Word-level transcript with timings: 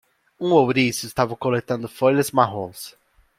Um 0.39 0.51
ouriço 0.53 1.05
estava 1.05 1.37
coletando 1.37 1.87
folhas 1.87 2.31
marrons. 2.31 2.97